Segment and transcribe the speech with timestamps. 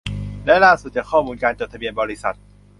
[0.45, 2.35] และล่าสุดจากข้อมูลการจดทะเบียนบริษัท